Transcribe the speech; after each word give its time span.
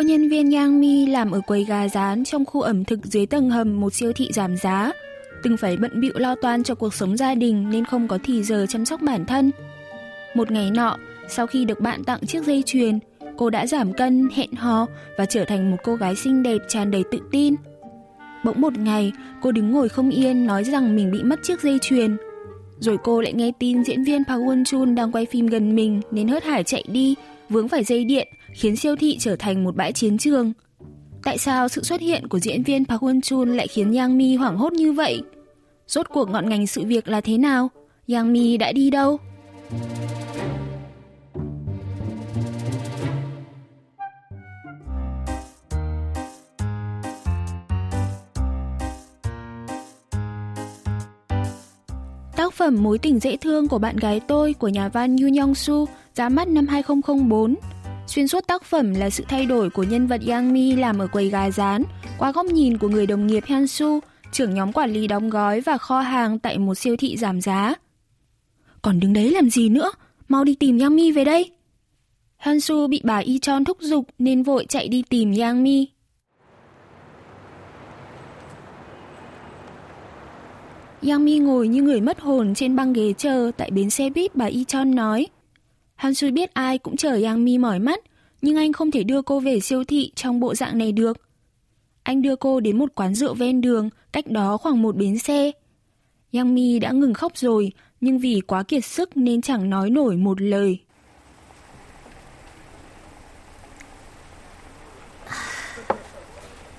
Cô 0.00 0.04
nhân 0.04 0.28
viên 0.28 0.50
Yang 0.50 0.80
Mi 0.80 1.06
làm 1.06 1.30
ở 1.30 1.40
quầy 1.40 1.64
gà 1.64 1.88
rán 1.88 2.24
trong 2.24 2.44
khu 2.44 2.60
ẩm 2.60 2.84
thực 2.84 3.04
dưới 3.04 3.26
tầng 3.26 3.50
hầm 3.50 3.80
một 3.80 3.94
siêu 3.94 4.12
thị 4.12 4.28
giảm 4.32 4.56
giá. 4.56 4.92
Từng 5.42 5.56
phải 5.56 5.76
bận 5.76 6.00
bịu 6.00 6.12
lo 6.14 6.34
toan 6.34 6.62
cho 6.62 6.74
cuộc 6.74 6.94
sống 6.94 7.16
gia 7.16 7.34
đình 7.34 7.70
nên 7.70 7.84
không 7.84 8.08
có 8.08 8.18
thì 8.24 8.42
giờ 8.42 8.66
chăm 8.68 8.84
sóc 8.84 9.00
bản 9.02 9.26
thân. 9.26 9.50
Một 10.34 10.50
ngày 10.50 10.70
nọ, 10.70 10.96
sau 11.28 11.46
khi 11.46 11.64
được 11.64 11.80
bạn 11.80 12.04
tặng 12.04 12.26
chiếc 12.26 12.44
dây 12.44 12.62
chuyền, 12.66 12.98
cô 13.36 13.50
đã 13.50 13.66
giảm 13.66 13.92
cân, 13.92 14.28
hẹn 14.34 14.52
hò 14.52 14.86
và 15.18 15.24
trở 15.24 15.44
thành 15.44 15.70
một 15.70 15.76
cô 15.84 15.94
gái 15.94 16.16
xinh 16.16 16.42
đẹp 16.42 16.58
tràn 16.68 16.90
đầy 16.90 17.04
tự 17.10 17.18
tin. 17.30 17.54
Bỗng 18.44 18.60
một 18.60 18.78
ngày, 18.78 19.12
cô 19.42 19.52
đứng 19.52 19.70
ngồi 19.70 19.88
không 19.88 20.10
yên 20.10 20.46
nói 20.46 20.64
rằng 20.64 20.96
mình 20.96 21.10
bị 21.10 21.22
mất 21.22 21.40
chiếc 21.42 21.62
dây 21.62 21.78
chuyền. 21.82 22.16
Rồi 22.78 22.96
cô 23.04 23.20
lại 23.20 23.32
nghe 23.32 23.52
tin 23.58 23.84
diễn 23.84 24.04
viên 24.04 24.24
Park 24.24 24.40
Won 24.40 24.64
Chun 24.64 24.94
đang 24.94 25.12
quay 25.12 25.26
phim 25.26 25.46
gần 25.46 25.74
mình 25.74 26.00
nên 26.10 26.28
hớt 26.28 26.44
hải 26.44 26.64
chạy 26.64 26.84
đi, 26.88 27.14
vướng 27.48 27.68
phải 27.68 27.84
dây 27.84 28.04
điện 28.04 28.28
khiến 28.54 28.76
siêu 28.76 28.96
thị 28.96 29.16
trở 29.20 29.36
thành 29.36 29.64
một 29.64 29.76
bãi 29.76 29.92
chiến 29.92 30.18
trường. 30.18 30.52
Tại 31.22 31.38
sao 31.38 31.68
sự 31.68 31.82
xuất 31.82 32.00
hiện 32.00 32.28
của 32.28 32.38
diễn 32.38 32.62
viên 32.62 32.84
Park 32.84 33.02
Won 33.02 33.20
Chun 33.20 33.56
lại 33.56 33.68
khiến 33.68 33.92
Yang 33.92 34.18
Mi 34.18 34.36
hoảng 34.36 34.56
hốt 34.56 34.72
như 34.72 34.92
vậy? 34.92 35.22
Rốt 35.86 36.06
cuộc 36.08 36.30
ngọn 36.30 36.48
ngành 36.48 36.66
sự 36.66 36.84
việc 36.84 37.08
là 37.08 37.20
thế 37.20 37.38
nào? 37.38 37.68
Yang 38.08 38.32
Mi 38.32 38.56
đã 38.56 38.72
đi 38.72 38.90
đâu? 38.90 39.18
Tác 52.36 52.52
phẩm 52.52 52.82
Mối 52.82 52.98
tình 52.98 53.18
dễ 53.18 53.36
thương 53.36 53.68
của 53.68 53.78
bạn 53.78 53.96
gái 53.96 54.20
tôi 54.20 54.52
của 54.52 54.68
nhà 54.68 54.88
văn 54.88 55.16
Yu 55.16 55.28
Yong 55.40 55.54
Su 55.54 55.86
ra 56.14 56.28
mắt 56.28 56.48
năm 56.48 56.66
2004 56.66 57.54
Xuyên 58.10 58.28
suốt 58.28 58.46
tác 58.46 58.64
phẩm 58.64 58.94
là 58.94 59.10
sự 59.10 59.24
thay 59.28 59.46
đổi 59.46 59.70
của 59.70 59.82
nhân 59.82 60.06
vật 60.06 60.20
Yang 60.26 60.52
Mi 60.52 60.76
làm 60.76 60.98
ở 60.98 61.06
quầy 61.06 61.28
gà 61.28 61.50
rán 61.50 61.82
qua 62.18 62.32
góc 62.32 62.46
nhìn 62.46 62.78
của 62.78 62.88
người 62.88 63.06
đồng 63.06 63.26
nghiệp 63.26 63.44
Hyun 63.46 63.66
Su, 63.66 64.00
trưởng 64.32 64.54
nhóm 64.54 64.72
quản 64.72 64.92
lý 64.92 65.06
đóng 65.06 65.30
gói 65.30 65.60
và 65.60 65.78
kho 65.78 66.00
hàng 66.00 66.38
tại 66.38 66.58
một 66.58 66.74
siêu 66.74 66.96
thị 66.96 67.16
giảm 67.16 67.40
giá. 67.40 67.74
Còn 68.82 69.00
đứng 69.00 69.12
đấy 69.12 69.30
làm 69.30 69.50
gì 69.50 69.68
nữa? 69.68 69.92
Mau 70.28 70.44
đi 70.44 70.54
tìm 70.54 70.78
Yang 70.78 70.96
Mi 70.96 71.12
về 71.12 71.24
đây. 71.24 71.50
Hyun 72.38 72.60
Su 72.60 72.86
bị 72.86 73.00
bà 73.04 73.18
Y 73.18 73.38
Chon 73.38 73.64
thúc 73.64 73.78
giục 73.80 74.06
nên 74.18 74.42
vội 74.42 74.66
chạy 74.68 74.88
đi 74.88 75.02
tìm 75.10 75.32
Yang 75.32 75.62
Mi. 75.62 75.88
Yang 81.08 81.24
Mi 81.24 81.38
ngồi 81.38 81.68
như 81.68 81.82
người 81.82 82.00
mất 82.00 82.20
hồn 82.20 82.54
trên 82.54 82.76
băng 82.76 82.92
ghế 82.92 83.12
chờ 83.12 83.50
tại 83.56 83.70
bến 83.70 83.90
xe 83.90 84.10
buýt 84.10 84.36
bà 84.36 84.46
Y 84.46 84.64
Chon 84.64 84.94
nói– 84.94 85.26
Han 86.00 86.14
Sui 86.14 86.30
biết 86.30 86.54
ai 86.54 86.78
cũng 86.78 86.96
chờ 86.96 87.20
Yang 87.22 87.44
Mi 87.44 87.58
mỏi 87.58 87.78
mắt, 87.78 88.00
nhưng 88.42 88.56
anh 88.56 88.72
không 88.72 88.90
thể 88.90 89.02
đưa 89.02 89.22
cô 89.22 89.40
về 89.40 89.60
siêu 89.60 89.84
thị 89.84 90.12
trong 90.14 90.40
bộ 90.40 90.54
dạng 90.54 90.78
này 90.78 90.92
được. 90.92 91.20
Anh 92.02 92.22
đưa 92.22 92.36
cô 92.36 92.60
đến 92.60 92.78
một 92.78 92.94
quán 92.94 93.14
rượu 93.14 93.34
ven 93.34 93.60
đường, 93.60 93.90
cách 94.12 94.26
đó 94.26 94.56
khoảng 94.56 94.82
một 94.82 94.96
bến 94.96 95.18
xe. 95.18 95.52
Yang 96.32 96.54
Mi 96.54 96.78
đã 96.78 96.90
ngừng 96.90 97.14
khóc 97.14 97.32
rồi, 97.36 97.72
nhưng 98.00 98.18
vì 98.18 98.40
quá 98.40 98.62
kiệt 98.62 98.84
sức 98.84 99.16
nên 99.16 99.42
chẳng 99.42 99.70
nói 99.70 99.90
nổi 99.90 100.16
một 100.16 100.40
lời. 100.40 100.78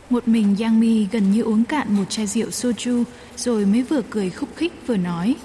Một 0.09 0.27
mình 0.27 0.55
Yang 0.59 0.79
Mi 0.79 1.07
gần 1.11 1.31
như 1.31 1.41
uống 1.41 1.63
cạn 1.65 1.95
một 1.95 2.05
chai 2.09 2.27
rượu 2.27 2.49
soju 2.49 3.03
rồi 3.37 3.65
mới 3.65 3.81
vừa 3.81 4.01
cười 4.09 4.29
khúc 4.29 4.49
khích 4.55 4.73
vừa 4.87 4.97
nói. 4.97 5.35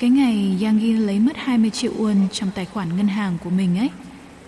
Cái 0.00 0.10
ngày 0.10 0.58
Yang 0.62 0.98
lấy 0.98 1.20
mất 1.20 1.36
20 1.36 1.70
triệu 1.70 1.92
won 1.98 2.28
trong 2.32 2.50
tài 2.54 2.64
khoản 2.64 2.96
ngân 2.96 3.08
hàng 3.08 3.38
của 3.44 3.50
mình 3.50 3.78
ấy. 3.78 3.90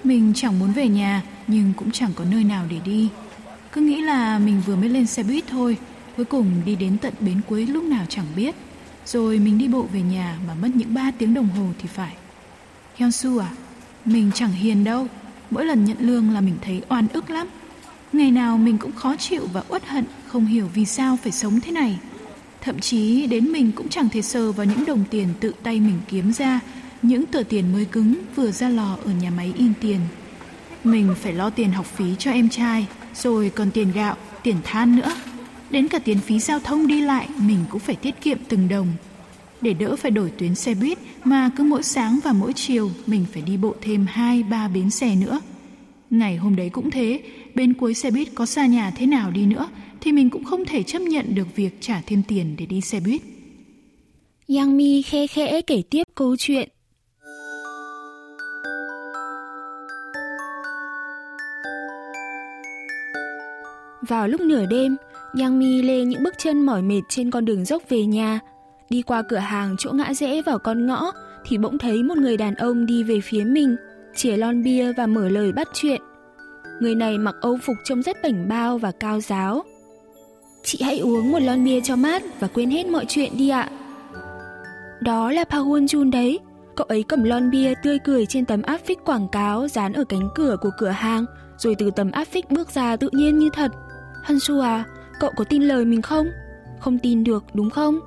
Mình 0.04 0.32
chẳng 0.36 0.58
muốn 0.58 0.72
về 0.72 0.88
nhà 0.88 1.22
nhưng 1.46 1.72
cũng 1.76 1.90
chẳng 1.90 2.10
có 2.14 2.24
nơi 2.24 2.44
nào 2.44 2.66
để 2.70 2.76
đi. 2.84 3.08
Cứ 3.72 3.80
nghĩ 3.80 4.00
là 4.00 4.38
mình 4.38 4.62
vừa 4.66 4.76
mới 4.76 4.88
lên 4.88 5.06
xe 5.06 5.22
buýt 5.22 5.44
thôi, 5.46 5.76
cuối 6.16 6.24
cùng 6.24 6.62
đi 6.64 6.76
đến 6.76 6.98
tận 6.98 7.14
bến 7.20 7.40
cuối 7.48 7.66
lúc 7.66 7.84
nào 7.84 8.04
chẳng 8.08 8.26
biết. 8.36 8.54
Rồi 9.06 9.38
mình 9.38 9.58
đi 9.58 9.68
bộ 9.68 9.86
về 9.92 10.02
nhà 10.02 10.38
mà 10.46 10.54
mất 10.54 10.68
những 10.74 10.94
3 10.94 11.10
tiếng 11.10 11.34
đồng 11.34 11.48
hồ 11.48 11.66
thì 11.78 11.88
phải. 11.88 12.12
Hyunsu 12.96 13.38
à, 13.38 13.50
mình 14.04 14.30
chẳng 14.34 14.52
hiền 14.52 14.84
đâu. 14.84 15.06
Mỗi 15.50 15.64
lần 15.64 15.84
nhận 15.84 15.96
lương 16.00 16.30
là 16.30 16.40
mình 16.40 16.56
thấy 16.62 16.82
oan 16.88 17.08
ức 17.08 17.30
lắm. 17.30 17.46
Ngày 18.12 18.30
nào 18.30 18.58
mình 18.58 18.78
cũng 18.78 18.92
khó 18.92 19.16
chịu 19.16 19.48
và 19.52 19.62
uất 19.68 19.86
hận, 19.86 20.04
không 20.26 20.46
hiểu 20.46 20.70
vì 20.74 20.84
sao 20.84 21.18
phải 21.22 21.32
sống 21.32 21.60
thế 21.60 21.72
này. 21.72 21.98
Thậm 22.62 22.80
chí 22.80 23.26
đến 23.26 23.52
mình 23.52 23.72
cũng 23.72 23.88
chẳng 23.88 24.08
thể 24.08 24.22
sờ 24.22 24.52
vào 24.52 24.66
những 24.66 24.84
đồng 24.84 25.04
tiền 25.10 25.28
tự 25.40 25.54
tay 25.62 25.80
mình 25.80 25.98
kiếm 26.08 26.32
ra, 26.32 26.60
những 27.02 27.26
tờ 27.26 27.42
tiền 27.48 27.72
mới 27.72 27.84
cứng 27.84 28.14
vừa 28.36 28.50
ra 28.50 28.68
lò 28.68 28.96
ở 29.04 29.12
nhà 29.22 29.30
máy 29.30 29.52
in 29.56 29.72
tiền. 29.80 30.00
Mình 30.84 31.14
phải 31.20 31.32
lo 31.32 31.50
tiền 31.50 31.72
học 31.72 31.86
phí 31.86 32.04
cho 32.18 32.30
em 32.30 32.48
trai, 32.48 32.86
rồi 33.14 33.50
còn 33.54 33.70
tiền 33.70 33.92
gạo, 33.92 34.16
tiền 34.42 34.56
than 34.64 34.96
nữa. 34.96 35.14
Đến 35.70 35.88
cả 35.88 35.98
tiền 35.98 36.18
phí 36.18 36.38
giao 36.38 36.58
thông 36.58 36.86
đi 36.86 37.00
lại 37.00 37.28
mình 37.38 37.58
cũng 37.70 37.80
phải 37.80 37.96
tiết 37.96 38.20
kiệm 38.20 38.38
từng 38.48 38.68
đồng. 38.68 38.86
Để 39.60 39.74
đỡ 39.74 39.96
phải 39.96 40.10
đổi 40.10 40.30
tuyến 40.30 40.54
xe 40.54 40.74
buýt 40.74 40.98
mà 41.24 41.50
cứ 41.56 41.64
mỗi 41.64 41.82
sáng 41.82 42.18
và 42.24 42.32
mỗi 42.32 42.52
chiều 42.52 42.90
mình 43.06 43.24
phải 43.32 43.42
đi 43.42 43.56
bộ 43.56 43.74
thêm 43.80 44.06
2-3 44.14 44.72
bến 44.72 44.90
xe 44.90 45.16
nữa. 45.16 45.40
Ngày 46.10 46.36
hôm 46.36 46.56
đấy 46.56 46.70
cũng 46.72 46.90
thế, 46.90 47.22
bên 47.54 47.74
cuối 47.74 47.94
xe 47.94 48.10
buýt 48.10 48.28
có 48.34 48.46
xa 48.46 48.66
nhà 48.66 48.90
thế 48.90 49.06
nào 49.06 49.30
đi 49.30 49.46
nữa 49.46 49.68
thì 50.02 50.12
mình 50.12 50.30
cũng 50.30 50.44
không 50.44 50.64
thể 50.64 50.82
chấp 50.82 50.98
nhận 50.98 51.34
được 51.34 51.56
việc 51.56 51.70
trả 51.80 52.02
thêm 52.06 52.22
tiền 52.28 52.56
để 52.58 52.66
đi 52.66 52.80
xe 52.80 53.00
buýt. 53.00 53.22
Yang 54.56 54.76
Mi 54.76 55.02
khe 55.02 55.26
khẽ 55.26 55.60
kể 55.60 55.82
tiếp 55.90 56.02
câu 56.14 56.36
chuyện. 56.36 56.68
Vào 64.08 64.28
lúc 64.28 64.40
nửa 64.40 64.66
đêm, 64.66 64.96
Yang 65.40 65.58
Mi 65.58 65.82
lê 65.82 66.04
những 66.04 66.22
bước 66.22 66.34
chân 66.38 66.66
mỏi 66.66 66.82
mệt 66.82 67.00
trên 67.08 67.30
con 67.30 67.44
đường 67.44 67.64
dốc 67.64 67.82
về 67.88 68.06
nhà. 68.06 68.40
Đi 68.90 69.02
qua 69.02 69.22
cửa 69.28 69.36
hàng 69.36 69.76
chỗ 69.78 69.92
ngã 69.92 70.14
rẽ 70.14 70.42
vào 70.42 70.58
con 70.58 70.86
ngõ 70.86 71.12
thì 71.44 71.58
bỗng 71.58 71.78
thấy 71.78 72.02
một 72.02 72.18
người 72.18 72.36
đàn 72.36 72.54
ông 72.54 72.86
đi 72.86 73.02
về 73.02 73.20
phía 73.20 73.44
mình, 73.44 73.76
chìa 74.16 74.36
lon 74.36 74.62
bia 74.62 74.92
và 74.92 75.06
mở 75.06 75.28
lời 75.28 75.52
bắt 75.52 75.68
chuyện. 75.74 76.00
Người 76.80 76.94
này 76.94 77.18
mặc 77.18 77.34
âu 77.40 77.58
phục 77.62 77.76
trông 77.84 78.02
rất 78.02 78.16
bảnh 78.22 78.48
bao 78.48 78.78
và 78.78 78.92
cao 79.00 79.20
giáo. 79.20 79.64
Chị 80.64 80.78
hãy 80.82 80.98
uống 80.98 81.32
một 81.32 81.38
lon 81.38 81.64
bia 81.64 81.80
cho 81.80 81.96
mát 81.96 82.22
và 82.40 82.48
quên 82.48 82.70
hết 82.70 82.86
mọi 82.86 83.04
chuyện 83.08 83.32
đi 83.36 83.48
ạ. 83.48 83.70
Đó 85.00 85.32
là 85.32 85.44
Park 85.44 85.66
Won 85.66 85.86
Jun 85.86 86.10
đấy. 86.10 86.38
Cậu 86.76 86.86
ấy 86.86 87.02
cầm 87.02 87.24
lon 87.24 87.50
bia 87.50 87.74
tươi 87.82 87.98
cười 88.04 88.26
trên 88.26 88.44
tấm 88.44 88.62
áp 88.62 88.80
phích 88.86 88.98
quảng 89.04 89.28
cáo 89.32 89.68
dán 89.68 89.92
ở 89.92 90.04
cánh 90.04 90.28
cửa 90.34 90.56
của 90.60 90.70
cửa 90.78 90.88
hàng, 90.88 91.24
rồi 91.58 91.74
từ 91.78 91.90
tấm 91.90 92.10
áp 92.10 92.24
phích 92.24 92.50
bước 92.50 92.70
ra 92.70 92.96
tự 92.96 93.08
nhiên 93.12 93.38
như 93.38 93.48
thật. 93.52 93.72
Hansu 94.22 94.60
à, 94.60 94.84
cậu 95.20 95.30
có 95.36 95.44
tin 95.44 95.62
lời 95.62 95.84
mình 95.84 96.02
không? 96.02 96.26
Không 96.80 96.98
tin 96.98 97.24
được 97.24 97.44
đúng 97.54 97.70
không? 97.70 98.00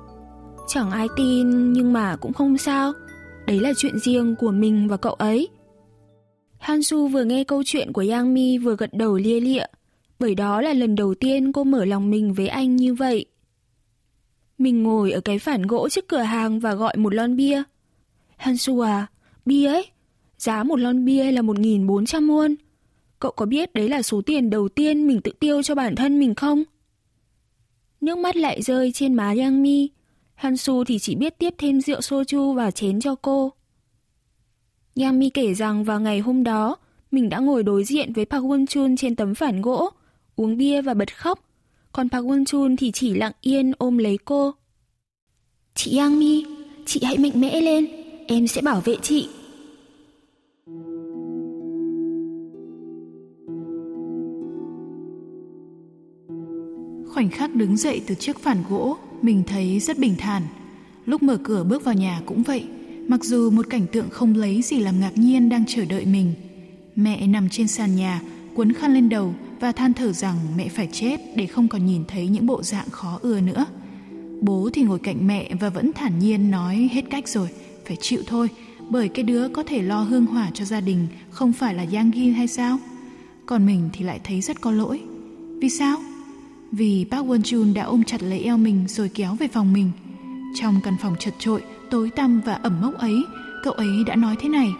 Chẳng 0.68 0.90
ai 0.90 1.06
tin 1.16 1.72
nhưng 1.72 1.92
mà 1.92 2.16
cũng 2.16 2.32
không 2.32 2.58
sao. 2.58 2.92
Đấy 3.46 3.60
là 3.60 3.72
chuyện 3.76 3.98
riêng 3.98 4.34
của 4.36 4.50
mình 4.50 4.88
và 4.88 4.96
cậu 4.96 5.12
ấy. 5.12 5.48
Hansu 6.58 7.08
vừa 7.08 7.24
nghe 7.24 7.44
câu 7.44 7.62
chuyện 7.66 7.92
của 7.92 8.04
Yang 8.10 8.34
Mi 8.34 8.58
vừa 8.58 8.76
gật 8.76 8.90
đầu 8.92 9.16
lia 9.16 9.40
lịa 9.40 9.64
bởi 10.18 10.34
đó 10.34 10.60
là 10.60 10.72
lần 10.72 10.94
đầu 10.94 11.14
tiên 11.14 11.52
cô 11.52 11.64
mở 11.64 11.84
lòng 11.84 12.10
mình 12.10 12.32
với 12.32 12.48
anh 12.48 12.76
như 12.76 12.94
vậy. 12.94 13.26
Mình 14.58 14.82
ngồi 14.82 15.12
ở 15.12 15.20
cái 15.20 15.38
phản 15.38 15.62
gỗ 15.62 15.88
trước 15.88 16.08
cửa 16.08 16.18
hàng 16.18 16.60
và 16.60 16.74
gọi 16.74 16.96
một 16.96 17.14
lon 17.14 17.36
bia. 17.36 17.62
Hansu 18.36 18.80
à, 18.80 19.06
bia 19.44 19.66
ấy, 19.66 19.86
giá 20.38 20.62
một 20.62 20.80
lon 20.80 21.04
bia 21.04 21.32
là 21.32 21.42
1.400 21.42 22.26
won. 22.26 22.54
Cậu 23.20 23.32
có 23.32 23.46
biết 23.46 23.74
đấy 23.74 23.88
là 23.88 24.02
số 24.02 24.22
tiền 24.22 24.50
đầu 24.50 24.68
tiên 24.68 25.06
mình 25.06 25.20
tự 25.20 25.32
tiêu 25.40 25.62
cho 25.62 25.74
bản 25.74 25.94
thân 25.94 26.18
mình 26.18 26.34
không? 26.34 26.62
Nước 28.00 28.18
mắt 28.18 28.36
lại 28.36 28.62
rơi 28.62 28.92
trên 28.92 29.14
má 29.14 29.34
Yang 29.38 29.62
Mi. 29.62 29.90
Hansu 30.34 30.84
thì 30.84 30.98
chỉ 30.98 31.14
biết 31.14 31.38
tiếp 31.38 31.54
thêm 31.58 31.80
rượu 31.80 32.00
soju 32.00 32.54
vào 32.54 32.70
chén 32.70 33.00
cho 33.00 33.14
cô. 33.14 33.52
Yang 35.00 35.18
Mi 35.18 35.30
kể 35.30 35.54
rằng 35.54 35.84
vào 35.84 36.00
ngày 36.00 36.20
hôm 36.20 36.44
đó, 36.44 36.76
mình 37.10 37.28
đã 37.28 37.38
ngồi 37.38 37.62
đối 37.62 37.84
diện 37.84 38.12
với 38.12 38.24
Park 38.24 38.44
Won 38.44 38.66
Chun 38.66 38.96
trên 38.96 39.16
tấm 39.16 39.34
phản 39.34 39.62
gỗ 39.62 39.90
uống 40.36 40.56
bia 40.56 40.82
và 40.82 40.94
bật 40.94 41.16
khóc. 41.16 41.40
còn 41.92 42.08
Park 42.08 42.24
Won 42.24 42.44
Chun 42.44 42.76
thì 42.76 42.90
chỉ 42.92 43.14
lặng 43.14 43.32
yên 43.40 43.72
ôm 43.78 43.98
lấy 43.98 44.18
cô. 44.24 44.54
Chị 45.74 45.96
Yang 45.98 46.18
Mi, 46.18 46.44
chị 46.86 47.00
hãy 47.04 47.18
mạnh 47.18 47.40
mẽ 47.40 47.60
lên, 47.60 47.86
em 48.26 48.46
sẽ 48.46 48.62
bảo 48.62 48.80
vệ 48.80 48.96
chị. 49.02 49.28
Khoảnh 57.12 57.30
khắc 57.30 57.54
đứng 57.54 57.76
dậy 57.76 58.02
từ 58.06 58.14
chiếc 58.14 58.38
phản 58.38 58.64
gỗ, 58.68 58.96
mình 59.22 59.42
thấy 59.46 59.80
rất 59.80 59.98
bình 59.98 60.14
thản. 60.18 60.42
Lúc 61.06 61.22
mở 61.22 61.38
cửa 61.44 61.64
bước 61.64 61.84
vào 61.84 61.94
nhà 61.94 62.22
cũng 62.26 62.42
vậy, 62.42 62.64
mặc 63.08 63.24
dù 63.24 63.50
một 63.50 63.66
cảnh 63.70 63.86
tượng 63.92 64.10
không 64.10 64.34
lấy 64.34 64.62
gì 64.62 64.78
làm 64.78 65.00
ngạc 65.00 65.12
nhiên 65.18 65.48
đang 65.48 65.64
chờ 65.66 65.84
đợi 65.84 66.04
mình. 66.06 66.34
Mẹ 66.96 67.26
nằm 67.26 67.48
trên 67.48 67.68
sàn 67.68 67.96
nhà, 67.96 68.22
cuốn 68.54 68.72
khăn 68.72 68.94
lên 68.94 69.08
đầu 69.08 69.34
và 69.60 69.72
than 69.72 69.94
thở 69.94 70.12
rằng 70.12 70.36
mẹ 70.56 70.68
phải 70.68 70.88
chết 70.92 71.20
để 71.36 71.46
không 71.46 71.68
còn 71.68 71.86
nhìn 71.86 72.04
thấy 72.08 72.28
những 72.28 72.46
bộ 72.46 72.62
dạng 72.62 72.90
khó 72.90 73.18
ưa 73.22 73.40
nữa. 73.40 73.66
Bố 74.40 74.70
thì 74.72 74.82
ngồi 74.82 74.98
cạnh 74.98 75.26
mẹ 75.26 75.50
và 75.60 75.68
vẫn 75.68 75.92
thản 75.92 76.18
nhiên 76.18 76.50
nói 76.50 76.90
hết 76.92 77.02
cách 77.10 77.28
rồi, 77.28 77.48
phải 77.86 77.96
chịu 78.00 78.22
thôi, 78.26 78.48
bởi 78.90 79.08
cái 79.08 79.22
đứa 79.22 79.48
có 79.48 79.62
thể 79.62 79.82
lo 79.82 80.00
hương 80.00 80.26
hỏa 80.26 80.50
cho 80.54 80.64
gia 80.64 80.80
đình 80.80 81.08
không 81.30 81.52
phải 81.52 81.74
là 81.74 81.86
Yang 81.92 82.10
Gin 82.14 82.34
hay 82.34 82.48
sao? 82.48 82.78
Còn 83.46 83.66
mình 83.66 83.88
thì 83.92 84.04
lại 84.04 84.20
thấy 84.24 84.40
rất 84.40 84.60
có 84.60 84.70
lỗi. 84.70 85.02
Vì 85.60 85.68
sao? 85.68 85.98
Vì 86.72 87.06
bác 87.10 87.26
Won 87.26 87.42
Chun 87.42 87.74
đã 87.74 87.82
ôm 87.82 88.04
chặt 88.04 88.22
lấy 88.22 88.40
eo 88.40 88.58
mình 88.58 88.84
rồi 88.88 89.10
kéo 89.14 89.34
về 89.34 89.48
phòng 89.48 89.72
mình. 89.72 89.90
Trong 90.60 90.80
căn 90.84 90.96
phòng 91.02 91.16
chật 91.18 91.34
trội, 91.38 91.62
tối 91.90 92.10
tăm 92.16 92.40
và 92.40 92.52
ẩm 92.52 92.80
mốc 92.80 92.94
ấy, 92.94 93.24
cậu 93.62 93.72
ấy 93.72 94.04
đã 94.06 94.16
nói 94.16 94.36
thế 94.40 94.48
này. 94.48 94.70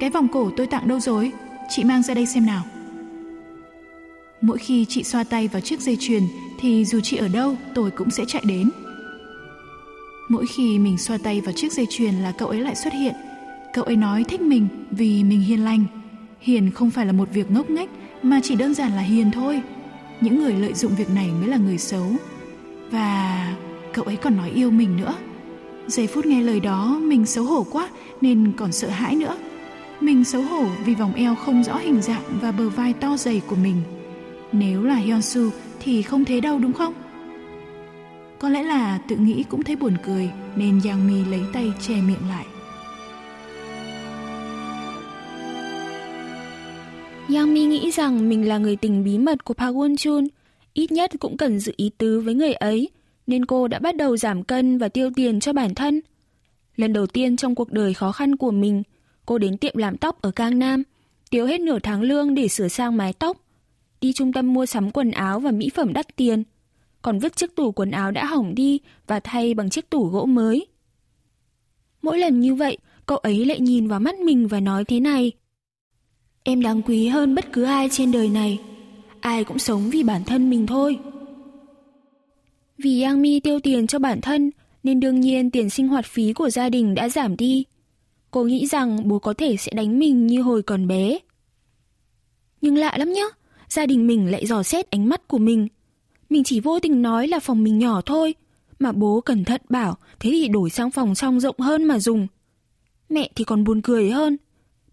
Cái 0.00 0.10
vòng 0.10 0.28
cổ 0.28 0.50
tôi 0.56 0.66
tặng 0.66 0.88
đâu 0.88 1.00
rồi? 1.00 1.32
Chị 1.70 1.84
mang 1.84 2.02
ra 2.02 2.14
đây 2.14 2.26
xem 2.26 2.46
nào. 2.46 2.64
Mỗi 4.42 4.58
khi 4.58 4.84
chị 4.88 5.04
xoa 5.04 5.24
tay 5.24 5.48
vào 5.48 5.60
chiếc 5.60 5.80
dây 5.80 5.96
chuyền, 6.00 6.22
thì 6.60 6.84
dù 6.84 7.00
chị 7.00 7.16
ở 7.16 7.28
đâu, 7.28 7.56
tôi 7.74 7.90
cũng 7.90 8.10
sẽ 8.10 8.24
chạy 8.28 8.42
đến. 8.46 8.70
Mỗi 10.28 10.46
khi 10.46 10.78
mình 10.78 10.98
xoa 10.98 11.18
tay 11.18 11.40
vào 11.40 11.52
chiếc 11.52 11.72
dây 11.72 11.86
chuyền 11.90 12.14
là 12.14 12.32
cậu 12.38 12.48
ấy 12.48 12.60
lại 12.60 12.74
xuất 12.74 12.92
hiện. 12.92 13.14
Cậu 13.74 13.84
ấy 13.84 13.96
nói 13.96 14.24
thích 14.24 14.40
mình 14.40 14.68
vì 14.90 15.24
mình 15.24 15.40
hiền 15.40 15.64
lành. 15.64 15.84
Hiền 16.40 16.70
không 16.70 16.90
phải 16.90 17.06
là 17.06 17.12
một 17.12 17.28
việc 17.32 17.50
ngốc 17.50 17.70
nghếch, 17.70 17.90
mà 18.22 18.40
chỉ 18.42 18.54
đơn 18.54 18.74
giản 18.74 18.92
là 18.92 19.02
hiền 19.02 19.30
thôi. 19.30 19.62
Những 20.20 20.38
người 20.38 20.52
lợi 20.52 20.74
dụng 20.74 20.92
việc 20.96 21.10
này 21.10 21.30
mới 21.40 21.48
là 21.48 21.56
người 21.56 21.78
xấu. 21.78 22.06
Và 22.90 23.54
cậu 23.92 24.04
ấy 24.04 24.16
còn 24.16 24.36
nói 24.36 24.50
yêu 24.50 24.70
mình 24.70 24.96
nữa. 24.96 25.14
Giây 25.86 26.06
phút 26.06 26.26
nghe 26.26 26.42
lời 26.42 26.60
đó, 26.60 26.98
mình 27.02 27.26
xấu 27.26 27.44
hổ 27.44 27.66
quá, 27.70 27.88
nên 28.20 28.52
còn 28.56 28.72
sợ 28.72 28.88
hãi 28.88 29.16
nữa. 29.16 29.36
Mình 30.00 30.24
xấu 30.24 30.42
hổ 30.42 30.64
vì 30.84 30.94
vòng 30.94 31.14
eo 31.14 31.34
không 31.34 31.64
rõ 31.64 31.76
hình 31.76 32.02
dạng 32.02 32.22
và 32.40 32.52
bờ 32.52 32.68
vai 32.68 32.92
to 32.92 33.16
dày 33.16 33.42
của 33.46 33.56
mình. 33.56 33.76
Nếu 34.52 34.82
là 34.82 34.96
Hyunsu 34.96 35.50
thì 35.80 36.02
không 36.02 36.24
thế 36.24 36.40
đâu 36.40 36.58
đúng 36.58 36.72
không? 36.72 36.94
Có 38.38 38.48
lẽ 38.48 38.62
là 38.62 38.98
tự 39.08 39.16
nghĩ 39.16 39.44
cũng 39.48 39.62
thấy 39.62 39.76
buồn 39.76 39.96
cười 40.04 40.30
nên 40.56 40.80
Yang 40.84 41.06
Mi 41.06 41.24
lấy 41.30 41.40
tay 41.52 41.72
che 41.80 41.94
miệng 41.94 42.28
lại. 42.28 42.46
Yang 47.34 47.54
Mi 47.54 47.64
nghĩ 47.64 47.90
rằng 47.90 48.28
mình 48.28 48.48
là 48.48 48.58
người 48.58 48.76
tình 48.76 49.04
bí 49.04 49.18
mật 49.18 49.44
của 49.44 49.54
Park 49.54 49.76
Won 49.76 49.96
Chun, 49.96 50.28
ít 50.74 50.92
nhất 50.92 51.10
cũng 51.20 51.36
cần 51.36 51.58
giữ 51.58 51.72
ý 51.76 51.90
tứ 51.98 52.20
với 52.20 52.34
người 52.34 52.52
ấy, 52.52 52.88
nên 53.26 53.44
cô 53.44 53.68
đã 53.68 53.78
bắt 53.78 53.96
đầu 53.96 54.16
giảm 54.16 54.42
cân 54.42 54.78
và 54.78 54.88
tiêu 54.88 55.10
tiền 55.16 55.40
cho 55.40 55.52
bản 55.52 55.74
thân. 55.74 56.00
Lần 56.76 56.92
đầu 56.92 57.06
tiên 57.06 57.36
trong 57.36 57.54
cuộc 57.54 57.72
đời 57.72 57.94
khó 57.94 58.12
khăn 58.12 58.36
của 58.36 58.50
mình, 58.50 58.82
cô 59.26 59.38
đến 59.38 59.58
tiệm 59.58 59.76
làm 59.76 59.96
tóc 59.96 60.22
ở 60.22 60.30
Cang 60.30 60.58
Nam, 60.58 60.82
tiêu 61.30 61.46
hết 61.46 61.60
nửa 61.60 61.78
tháng 61.82 62.02
lương 62.02 62.34
để 62.34 62.48
sửa 62.48 62.68
sang 62.68 62.96
mái 62.96 63.12
tóc, 63.12 63.36
đi 64.02 64.12
trung 64.12 64.32
tâm 64.32 64.52
mua 64.52 64.66
sắm 64.66 64.90
quần 64.90 65.10
áo 65.10 65.40
và 65.40 65.50
mỹ 65.50 65.70
phẩm 65.74 65.92
đắt 65.92 66.16
tiền, 66.16 66.42
còn 67.02 67.18
vứt 67.18 67.36
chiếc 67.36 67.56
tủ 67.56 67.72
quần 67.72 67.90
áo 67.90 68.10
đã 68.10 68.24
hỏng 68.24 68.54
đi 68.54 68.80
và 69.06 69.20
thay 69.20 69.54
bằng 69.54 69.70
chiếc 69.70 69.90
tủ 69.90 70.04
gỗ 70.04 70.24
mới. 70.24 70.66
Mỗi 72.02 72.18
lần 72.18 72.40
như 72.40 72.54
vậy, 72.54 72.78
cậu 73.06 73.18
ấy 73.18 73.44
lại 73.44 73.60
nhìn 73.60 73.88
vào 73.88 74.00
mắt 74.00 74.18
mình 74.18 74.48
và 74.48 74.60
nói 74.60 74.84
thế 74.84 75.00
này. 75.00 75.32
Em 76.42 76.62
đáng 76.62 76.82
quý 76.82 77.08
hơn 77.08 77.34
bất 77.34 77.52
cứ 77.52 77.62
ai 77.62 77.88
trên 77.88 78.12
đời 78.12 78.28
này. 78.28 78.60
Ai 79.20 79.44
cũng 79.44 79.58
sống 79.58 79.90
vì 79.90 80.02
bản 80.02 80.24
thân 80.24 80.50
mình 80.50 80.66
thôi. 80.66 80.98
Vì 82.78 83.02
Yang 83.02 83.22
Mi 83.22 83.40
tiêu 83.40 83.60
tiền 83.60 83.86
cho 83.86 83.98
bản 83.98 84.20
thân, 84.20 84.50
nên 84.82 85.00
đương 85.00 85.20
nhiên 85.20 85.50
tiền 85.50 85.70
sinh 85.70 85.88
hoạt 85.88 86.06
phí 86.06 86.32
của 86.32 86.50
gia 86.50 86.68
đình 86.68 86.94
đã 86.94 87.08
giảm 87.08 87.36
đi. 87.36 87.64
Cô 88.30 88.44
nghĩ 88.44 88.66
rằng 88.66 89.08
bố 89.08 89.18
có 89.18 89.34
thể 89.34 89.56
sẽ 89.56 89.72
đánh 89.74 89.98
mình 89.98 90.26
như 90.26 90.42
hồi 90.42 90.62
còn 90.62 90.86
bé. 90.86 91.18
Nhưng 92.60 92.76
lạ 92.76 92.94
lắm 92.98 93.12
nhá, 93.12 93.24
gia 93.72 93.86
đình 93.86 94.06
mình 94.06 94.30
lại 94.30 94.46
dò 94.46 94.62
xét 94.62 94.90
ánh 94.90 95.08
mắt 95.08 95.28
của 95.28 95.38
mình. 95.38 95.68
Mình 96.30 96.44
chỉ 96.44 96.60
vô 96.60 96.80
tình 96.80 97.02
nói 97.02 97.28
là 97.28 97.38
phòng 97.38 97.62
mình 97.62 97.78
nhỏ 97.78 98.00
thôi, 98.00 98.34
mà 98.78 98.92
bố 98.92 99.20
cẩn 99.20 99.44
thận 99.44 99.60
bảo 99.68 99.96
thế 100.20 100.30
thì 100.30 100.48
đổi 100.48 100.70
sang 100.70 100.90
phòng 100.90 101.14
trong 101.14 101.40
rộng 101.40 101.58
hơn 101.58 101.84
mà 101.84 101.98
dùng. 101.98 102.26
Mẹ 103.08 103.30
thì 103.34 103.44
còn 103.44 103.64
buồn 103.64 103.80
cười 103.82 104.10
hơn. 104.10 104.36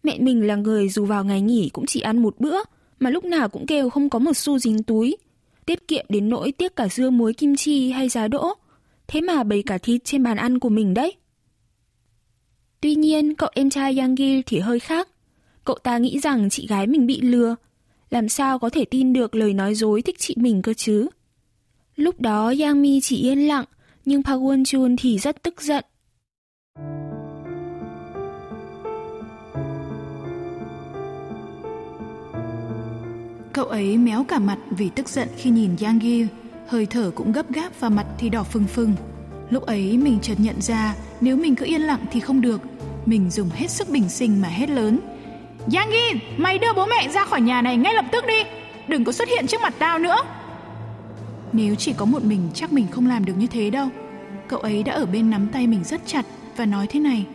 Mẹ 0.03 0.17
mình 0.19 0.47
là 0.47 0.55
người 0.55 0.89
dù 0.89 1.05
vào 1.05 1.23
ngày 1.23 1.41
nghỉ 1.41 1.69
cũng 1.73 1.85
chỉ 1.85 2.01
ăn 2.01 2.17
một 2.17 2.35
bữa, 2.39 2.57
mà 2.99 3.09
lúc 3.09 3.23
nào 3.23 3.49
cũng 3.49 3.65
kêu 3.65 3.89
không 3.89 4.09
có 4.09 4.19
một 4.19 4.37
xu 4.37 4.59
dính 4.59 4.83
túi. 4.83 5.17
Tiết 5.65 5.87
kiệm 5.87 6.05
đến 6.09 6.29
nỗi 6.29 6.51
tiếc 6.51 6.75
cả 6.75 6.87
dưa 6.87 7.09
muối 7.09 7.33
kim 7.33 7.55
chi 7.55 7.91
hay 7.91 8.09
giá 8.09 8.27
đỗ. 8.27 8.53
Thế 9.07 9.21
mà 9.21 9.43
bày 9.43 9.63
cả 9.65 9.77
thịt 9.77 10.03
trên 10.03 10.23
bàn 10.23 10.37
ăn 10.37 10.59
của 10.59 10.69
mình 10.69 10.93
đấy. 10.93 11.13
Tuy 12.81 12.95
nhiên, 12.95 13.35
cậu 13.35 13.49
em 13.53 13.69
trai 13.69 13.97
Yang 13.97 14.15
Gil 14.15 14.39
thì 14.45 14.59
hơi 14.59 14.79
khác. 14.79 15.09
Cậu 15.63 15.77
ta 15.77 15.97
nghĩ 15.97 16.19
rằng 16.19 16.49
chị 16.49 16.67
gái 16.67 16.87
mình 16.87 17.07
bị 17.07 17.21
lừa. 17.21 17.55
Làm 18.09 18.29
sao 18.29 18.59
có 18.59 18.69
thể 18.69 18.85
tin 18.85 19.13
được 19.13 19.35
lời 19.35 19.53
nói 19.53 19.75
dối 19.75 20.01
thích 20.01 20.15
chị 20.19 20.35
mình 20.37 20.61
cơ 20.61 20.73
chứ? 20.73 21.07
Lúc 21.95 22.21
đó 22.21 22.53
Yang 22.59 22.81
Mi 22.81 23.01
chỉ 23.01 23.17
yên 23.17 23.47
lặng, 23.47 23.65
nhưng 24.05 24.23
Park 24.23 24.41
Won 24.41 24.65
Chun 24.65 24.95
thì 24.99 25.17
rất 25.17 25.43
tức 25.43 25.61
giận. 25.61 25.85
Cậu 33.53 33.65
ấy 33.65 33.97
méo 33.97 34.23
cả 34.23 34.39
mặt 34.39 34.57
vì 34.69 34.89
tức 34.95 35.09
giận 35.09 35.27
khi 35.37 35.49
nhìn 35.49 35.75
Yang 35.81 35.99
Gi, 35.99 36.27
hơi 36.67 36.85
thở 36.85 37.11
cũng 37.15 37.31
gấp 37.31 37.53
gáp 37.53 37.79
và 37.79 37.89
mặt 37.89 38.05
thì 38.17 38.29
đỏ 38.29 38.43
phừng 38.43 38.67
phừng. 38.67 38.93
Lúc 39.49 39.65
ấy 39.65 39.97
mình 39.97 40.19
chợt 40.21 40.35
nhận 40.37 40.61
ra 40.61 40.95
nếu 41.21 41.37
mình 41.37 41.55
cứ 41.55 41.65
yên 41.65 41.81
lặng 41.81 42.05
thì 42.11 42.19
không 42.19 42.41
được. 42.41 42.61
Mình 43.05 43.29
dùng 43.29 43.49
hết 43.49 43.71
sức 43.71 43.89
bình 43.89 44.09
sinh 44.09 44.41
mà 44.41 44.47
hét 44.47 44.69
lớn. 44.69 44.99
Yang 45.73 45.89
mày 46.37 46.57
đưa 46.57 46.73
bố 46.75 46.85
mẹ 46.85 47.09
ra 47.09 47.25
khỏi 47.25 47.41
nhà 47.41 47.61
này 47.61 47.77
ngay 47.77 47.93
lập 47.93 48.05
tức 48.11 48.25
đi. 48.27 48.43
Đừng 48.87 49.03
có 49.03 49.11
xuất 49.11 49.27
hiện 49.27 49.47
trước 49.47 49.61
mặt 49.61 49.73
tao 49.79 49.99
nữa. 49.99 50.17
Nếu 51.53 51.75
chỉ 51.75 51.93
có 51.93 52.05
một 52.05 52.23
mình 52.23 52.49
chắc 52.53 52.73
mình 52.73 52.87
không 52.91 53.07
làm 53.07 53.25
được 53.25 53.33
như 53.37 53.47
thế 53.47 53.69
đâu. 53.69 53.89
Cậu 54.47 54.59
ấy 54.59 54.83
đã 54.83 54.93
ở 54.93 55.05
bên 55.05 55.29
nắm 55.29 55.47
tay 55.47 55.67
mình 55.67 55.83
rất 55.83 56.01
chặt 56.05 56.25
và 56.57 56.65
nói 56.65 56.87
thế 56.87 56.99
này. 56.99 57.25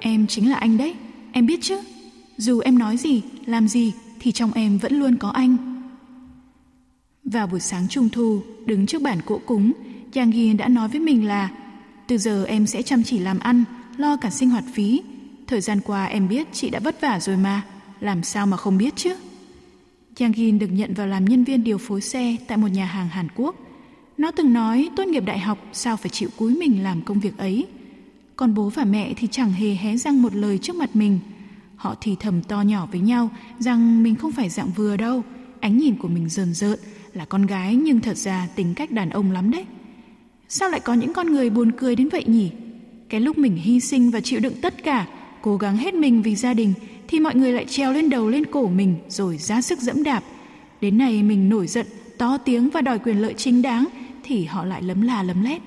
Em 0.00 0.26
chính 0.26 0.50
là 0.50 0.56
anh 0.56 0.76
đấy, 0.76 0.94
em 1.32 1.46
biết 1.46 1.58
chứ. 1.62 1.80
Dù 2.36 2.60
em 2.60 2.78
nói 2.78 2.96
gì, 2.96 3.22
làm 3.46 3.68
gì 3.68 3.92
thì 4.20 4.32
trong 4.32 4.52
em 4.54 4.78
vẫn 4.78 4.98
luôn 4.98 5.16
có 5.16 5.28
anh. 5.28 5.56
Vào 7.24 7.46
buổi 7.46 7.60
sáng 7.60 7.88
trung 7.88 8.08
thu, 8.08 8.42
đứng 8.66 8.86
trước 8.86 9.02
bản 9.02 9.18
cỗ 9.26 9.40
cúng, 9.46 9.72
Giang 10.14 10.56
đã 10.56 10.68
nói 10.68 10.88
với 10.88 11.00
mình 11.00 11.26
là 11.26 11.48
từ 12.06 12.18
giờ 12.18 12.44
em 12.44 12.66
sẽ 12.66 12.82
chăm 12.82 13.02
chỉ 13.02 13.18
làm 13.18 13.38
ăn, 13.38 13.64
lo 13.96 14.16
cả 14.16 14.30
sinh 14.30 14.50
hoạt 14.50 14.64
phí. 14.74 15.02
Thời 15.52 15.60
gian 15.60 15.80
qua 15.80 16.04
em 16.04 16.28
biết 16.28 16.48
chị 16.52 16.70
đã 16.70 16.80
vất 16.80 17.00
vả 17.00 17.20
rồi 17.20 17.36
mà, 17.36 17.62
làm 18.00 18.22
sao 18.22 18.46
mà 18.46 18.56
không 18.56 18.78
biết 18.78 18.96
chứ? 18.96 19.14
Giang 20.16 20.32
Gin 20.32 20.58
được 20.58 20.66
nhận 20.66 20.94
vào 20.94 21.06
làm 21.06 21.24
nhân 21.24 21.44
viên 21.44 21.64
điều 21.64 21.78
phối 21.78 22.00
xe 22.00 22.36
tại 22.48 22.58
một 22.58 22.68
nhà 22.68 22.84
hàng 22.84 23.08
Hàn 23.08 23.28
Quốc. 23.36 23.54
Nó 24.18 24.30
từng 24.30 24.52
nói 24.52 24.88
tốt 24.96 25.06
nghiệp 25.06 25.24
đại 25.26 25.38
học 25.38 25.58
sao 25.72 25.96
phải 25.96 26.10
chịu 26.10 26.28
cúi 26.36 26.54
mình 26.54 26.82
làm 26.82 27.02
công 27.02 27.20
việc 27.20 27.38
ấy. 27.38 27.66
Còn 28.36 28.54
bố 28.54 28.68
và 28.68 28.84
mẹ 28.84 29.14
thì 29.16 29.28
chẳng 29.30 29.52
hề 29.52 29.74
hé 29.74 29.96
răng 29.96 30.22
một 30.22 30.34
lời 30.34 30.58
trước 30.58 30.76
mặt 30.76 30.96
mình– 30.96 31.18
Họ 31.82 31.94
thì 32.00 32.16
thầm 32.20 32.42
to 32.42 32.60
nhỏ 32.60 32.88
với 32.92 33.00
nhau 33.00 33.30
rằng 33.58 34.02
mình 34.02 34.14
không 34.14 34.32
phải 34.32 34.48
dạng 34.48 34.70
vừa 34.76 34.96
đâu. 34.96 35.22
Ánh 35.60 35.78
nhìn 35.78 35.96
của 35.96 36.08
mình 36.08 36.28
rờn 36.28 36.54
rợn 36.54 36.78
là 37.12 37.24
con 37.24 37.46
gái 37.46 37.74
nhưng 37.74 38.00
thật 38.00 38.16
ra 38.16 38.48
tính 38.54 38.74
cách 38.74 38.90
đàn 38.90 39.10
ông 39.10 39.30
lắm 39.30 39.50
đấy. 39.50 39.64
Sao 40.48 40.68
lại 40.68 40.80
có 40.80 40.94
những 40.94 41.12
con 41.12 41.32
người 41.32 41.50
buồn 41.50 41.72
cười 41.72 41.96
đến 41.96 42.08
vậy 42.08 42.24
nhỉ? 42.26 42.50
Cái 43.08 43.20
lúc 43.20 43.38
mình 43.38 43.56
hy 43.56 43.80
sinh 43.80 44.10
và 44.10 44.20
chịu 44.20 44.40
đựng 44.40 44.54
tất 44.62 44.82
cả, 44.84 45.06
cố 45.42 45.56
gắng 45.56 45.76
hết 45.76 45.94
mình 45.94 46.22
vì 46.22 46.36
gia 46.36 46.54
đình 46.54 46.74
thì 47.08 47.20
mọi 47.20 47.34
người 47.34 47.52
lại 47.52 47.66
treo 47.68 47.92
lên 47.92 48.10
đầu 48.10 48.28
lên 48.28 48.46
cổ 48.46 48.68
mình 48.68 48.96
rồi 49.08 49.38
ra 49.38 49.62
sức 49.62 49.78
dẫm 49.78 50.02
đạp. 50.02 50.24
Đến 50.80 50.98
này 50.98 51.22
mình 51.22 51.48
nổi 51.48 51.66
giận, 51.66 51.86
to 52.18 52.38
tiếng 52.38 52.70
và 52.70 52.80
đòi 52.80 52.98
quyền 52.98 53.22
lợi 53.22 53.34
chính 53.36 53.62
đáng 53.62 53.86
thì 54.22 54.44
họ 54.44 54.64
lại 54.64 54.82
lấm 54.82 55.02
la 55.02 55.22
lấm 55.22 55.42
lét. 55.42 55.62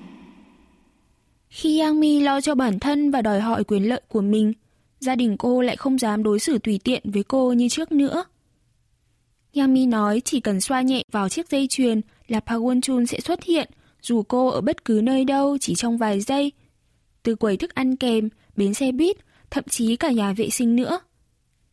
Khi 1.49 1.79
Yang 1.79 1.99
Mi 1.99 2.19
lo 2.19 2.41
cho 2.41 2.55
bản 2.55 2.79
thân 2.79 3.11
và 3.11 3.21
đòi 3.21 3.41
hỏi 3.41 3.63
quyền 3.63 3.89
lợi 3.89 4.01
của 4.07 4.21
mình, 4.21 4.53
gia 4.99 5.15
đình 5.15 5.37
cô 5.37 5.61
lại 5.61 5.75
không 5.75 5.99
dám 5.99 6.23
đối 6.23 6.39
xử 6.39 6.57
tùy 6.57 6.79
tiện 6.83 7.01
với 7.11 7.23
cô 7.23 7.53
như 7.53 7.69
trước 7.69 7.91
nữa. 7.91 8.25
Yang 9.55 9.73
Mi 9.73 9.85
nói 9.85 10.21
chỉ 10.25 10.39
cần 10.39 10.61
xoa 10.61 10.81
nhẹ 10.81 11.03
vào 11.11 11.29
chiếc 11.29 11.49
dây 11.49 11.67
chuyền 11.69 12.01
là 12.27 12.39
Park 12.39 12.61
Won 12.61 12.81
Chun 12.81 13.05
sẽ 13.05 13.19
xuất 13.19 13.43
hiện, 13.43 13.69
dù 14.01 14.23
cô 14.23 14.47
ở 14.47 14.61
bất 14.61 14.85
cứ 14.85 15.01
nơi 15.03 15.23
đâu 15.23 15.57
chỉ 15.61 15.75
trong 15.75 15.97
vài 15.97 16.21
giây. 16.21 16.51
Từ 17.23 17.35
quầy 17.35 17.57
thức 17.57 17.75
ăn 17.75 17.95
kèm, 17.95 18.29
bến 18.55 18.73
xe 18.73 18.91
buýt, 18.91 19.17
thậm 19.55 19.63
chí 19.69 19.95
cả 19.95 20.11
nhà 20.11 20.33
vệ 20.33 20.49
sinh 20.49 20.75
nữa. 20.75 20.99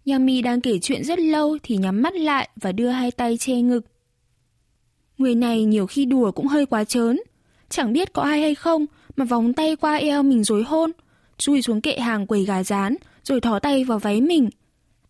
Yami 0.07 0.43
đang 0.43 0.61
kể 0.61 0.79
chuyện 0.79 1.05
rất 1.05 1.19
lâu 1.19 1.59
thì 1.62 1.77
nhắm 1.77 2.03
mắt 2.03 2.15
lại 2.15 2.49
và 2.57 2.73
đưa 2.73 2.89
hai 2.89 3.11
tay 3.11 3.37
che 3.37 3.55
ngực. 3.55 3.81
Người 5.19 5.35
này 5.35 5.65
nhiều 5.65 5.87
khi 5.87 6.05
đùa 6.05 6.31
cũng 6.31 6.47
hơi 6.47 6.67
quá 6.67 6.85
trớn. 6.85 7.21
Chẳng 7.69 7.93
biết 7.93 8.12
có 8.12 8.23
ai 8.23 8.41
hay 8.41 8.55
không 8.55 8.87
mà 9.17 9.25
vòng 9.25 9.53
tay 9.53 9.77
qua 9.77 9.95
eo 9.95 10.23
mình 10.23 10.45
rồi 10.45 10.62
hôn, 10.62 10.91
chui 11.39 11.62
xuống 11.62 11.81
kệ 11.81 11.99
hàng 11.99 12.27
quầy 12.27 12.45
gà 12.45 12.65
rán 12.65 12.97
rồi 13.25 13.41
thò 13.41 13.59
tay 13.59 13.85
vào 13.85 13.99
váy 13.99 14.21
mình. 14.21 14.51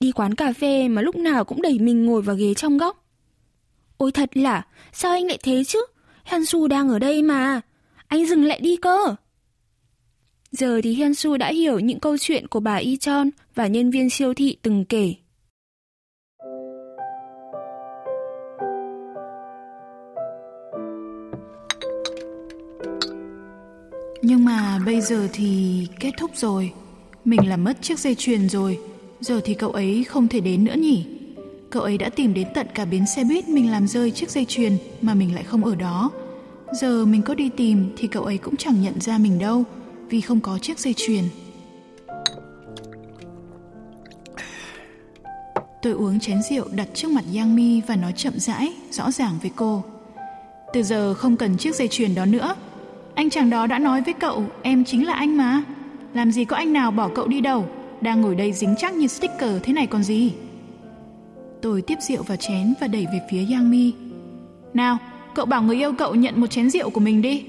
Đi 0.00 0.12
quán 0.12 0.34
cà 0.34 0.52
phê 0.52 0.88
mà 0.88 1.02
lúc 1.02 1.16
nào 1.16 1.44
cũng 1.44 1.62
đẩy 1.62 1.78
mình 1.78 2.04
ngồi 2.04 2.22
vào 2.22 2.36
ghế 2.36 2.54
trong 2.54 2.78
góc. 2.78 3.04
Ôi 3.96 4.12
thật 4.12 4.36
là, 4.36 4.66
sao 4.92 5.12
anh 5.12 5.26
lại 5.26 5.38
thế 5.42 5.64
chứ? 5.64 5.86
Hansu 6.24 6.68
đang 6.68 6.88
ở 6.88 6.98
đây 6.98 7.22
mà. 7.22 7.60
Anh 8.06 8.26
dừng 8.26 8.44
lại 8.44 8.60
đi 8.60 8.76
cơ. 8.76 9.16
Giờ 10.52 10.80
thì 10.82 10.96
Hyun-su 10.96 11.36
đã 11.36 11.48
hiểu 11.48 11.78
những 11.78 12.00
câu 12.00 12.18
chuyện 12.18 12.48
của 12.48 12.60
bà 12.60 12.76
Y 12.76 12.96
Chon 12.96 13.30
và 13.54 13.66
nhân 13.66 13.90
viên 13.90 14.10
siêu 14.10 14.34
thị 14.34 14.56
từng 14.62 14.84
kể. 14.84 15.14
Nhưng 24.22 24.44
mà 24.44 24.78
bây 24.86 25.00
giờ 25.00 25.28
thì 25.32 25.82
kết 26.00 26.10
thúc 26.18 26.30
rồi. 26.34 26.72
Mình 27.24 27.48
làm 27.48 27.64
mất 27.64 27.82
chiếc 27.82 27.98
dây 27.98 28.14
chuyền 28.14 28.48
rồi. 28.48 28.78
Giờ 29.20 29.40
thì 29.44 29.54
cậu 29.54 29.70
ấy 29.70 30.04
không 30.04 30.28
thể 30.28 30.40
đến 30.40 30.64
nữa 30.64 30.74
nhỉ? 30.74 31.06
Cậu 31.70 31.82
ấy 31.82 31.98
đã 31.98 32.08
tìm 32.08 32.34
đến 32.34 32.48
tận 32.54 32.66
cả 32.74 32.84
bến 32.84 33.04
xe 33.16 33.24
buýt 33.24 33.48
mình 33.48 33.70
làm 33.70 33.86
rơi 33.86 34.10
chiếc 34.10 34.30
dây 34.30 34.44
chuyền 34.44 34.72
mà 35.02 35.14
mình 35.14 35.34
lại 35.34 35.44
không 35.44 35.64
ở 35.64 35.74
đó. 35.74 36.10
Giờ 36.72 37.04
mình 37.04 37.22
có 37.22 37.34
đi 37.34 37.48
tìm 37.48 37.90
thì 37.96 38.08
cậu 38.08 38.24
ấy 38.24 38.38
cũng 38.38 38.56
chẳng 38.56 38.82
nhận 38.82 39.00
ra 39.00 39.18
mình 39.18 39.38
đâu 39.38 39.64
vì 40.12 40.20
không 40.20 40.40
có 40.40 40.58
chiếc 40.58 40.78
dây 40.78 40.94
chuyền. 40.96 41.24
Tôi 45.82 45.92
uống 45.92 46.20
chén 46.20 46.42
rượu 46.50 46.64
đặt 46.72 46.88
trước 46.94 47.10
mặt 47.10 47.24
Yang 47.36 47.56
Mi 47.56 47.80
và 47.80 47.96
nói 47.96 48.12
chậm 48.16 48.32
rãi, 48.36 48.72
rõ 48.90 49.10
ràng 49.10 49.32
với 49.42 49.50
cô. 49.56 49.84
Từ 50.72 50.82
giờ 50.82 51.14
không 51.14 51.36
cần 51.36 51.56
chiếc 51.56 51.74
dây 51.74 51.88
chuyền 51.88 52.14
đó 52.14 52.26
nữa. 52.26 52.54
Anh 53.14 53.30
chàng 53.30 53.50
đó 53.50 53.66
đã 53.66 53.78
nói 53.78 54.02
với 54.02 54.14
cậu 54.14 54.44
em 54.62 54.84
chính 54.84 55.06
là 55.06 55.12
anh 55.12 55.36
mà. 55.36 55.62
Làm 56.14 56.32
gì 56.32 56.44
có 56.44 56.56
anh 56.56 56.72
nào 56.72 56.90
bỏ 56.90 57.08
cậu 57.14 57.28
đi 57.28 57.40
đâu, 57.40 57.66
đang 58.00 58.20
ngồi 58.20 58.34
đây 58.34 58.52
dính 58.52 58.74
chắc 58.78 58.94
như 58.94 59.06
sticker 59.06 59.62
thế 59.62 59.72
này 59.72 59.86
còn 59.86 60.02
gì. 60.02 60.32
Tôi 61.62 61.82
tiếp 61.82 61.98
rượu 62.00 62.22
vào 62.22 62.36
chén 62.36 62.74
và 62.80 62.86
đẩy 62.86 63.06
về 63.12 63.20
phía 63.30 63.44
Yang 63.50 63.70
Mi. 63.70 63.92
Nào, 64.74 64.98
cậu 65.34 65.46
bảo 65.46 65.62
người 65.62 65.76
yêu 65.76 65.92
cậu 65.98 66.14
nhận 66.14 66.40
một 66.40 66.46
chén 66.46 66.70
rượu 66.70 66.90
của 66.90 67.00
mình 67.00 67.22
đi. 67.22 67.44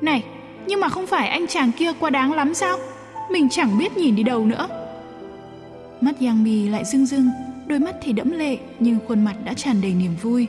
Này, 0.00 0.24
nhưng 0.68 0.80
mà 0.80 0.88
không 0.88 1.06
phải 1.06 1.28
anh 1.28 1.46
chàng 1.46 1.72
kia 1.72 1.92
quá 2.00 2.10
đáng 2.10 2.32
lắm 2.32 2.54
sao? 2.54 2.78
Mình 3.30 3.48
chẳng 3.50 3.78
biết 3.78 3.96
nhìn 3.96 4.16
đi 4.16 4.22
đâu 4.22 4.46
nữa. 4.46 4.68
Mắt 6.00 6.14
giang 6.20 6.44
Mi 6.44 6.68
lại 6.68 6.84
rưng 6.84 7.06
rưng, 7.06 7.30
đôi 7.66 7.78
mắt 7.78 7.94
thì 8.02 8.12
đẫm 8.12 8.30
lệ 8.30 8.56
nhưng 8.78 8.98
khuôn 9.08 9.24
mặt 9.24 9.36
đã 9.44 9.54
tràn 9.54 9.80
đầy 9.80 9.94
niềm 9.94 10.12
vui. 10.22 10.46